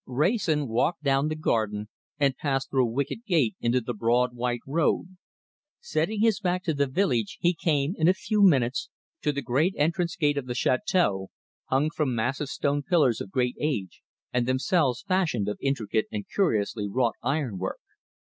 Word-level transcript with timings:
Wrayson 0.07 0.67
walked 0.67 1.03
down 1.03 1.27
the 1.27 1.35
garden 1.35 1.87
and 2.17 2.35
passed 2.35 2.71
through 2.71 2.85
a 2.87 2.91
wicket 2.91 3.23
gate 3.23 3.55
into 3.61 3.79
the 3.81 3.93
broad 3.93 4.33
white 4.33 4.61
road. 4.65 5.15
Setting 5.79 6.21
his 6.21 6.39
back 6.39 6.63
to 6.63 6.73
the 6.73 6.87
village, 6.87 7.37
he 7.39 7.53
came, 7.53 7.93
in 7.99 8.07
a 8.07 8.15
few 8.15 8.41
minutes, 8.41 8.89
to 9.21 9.31
the 9.31 9.43
great 9.43 9.75
entrance 9.77 10.15
gate 10.15 10.39
of 10.39 10.47
the 10.47 10.55
château, 10.55 11.27
hung 11.65 11.91
from 11.91 12.15
massive 12.15 12.49
stone 12.49 12.81
pillars 12.81 13.21
of 13.21 13.29
great 13.29 13.57
age, 13.59 14.01
and 14.33 14.47
themselves 14.47 15.03
fashioned 15.03 15.47
of 15.47 15.59
intricate 15.61 16.07
and 16.11 16.25
curiously 16.27 16.87
wrought 16.89 17.13
ironwork. 17.21 17.77